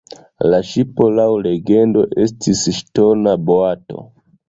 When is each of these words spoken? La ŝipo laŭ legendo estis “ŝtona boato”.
La 0.51 0.59
ŝipo 0.69 1.09
laŭ 1.19 1.27
legendo 1.49 2.07
estis 2.25 2.67
“ŝtona 2.81 3.39
boato”. 3.51 4.09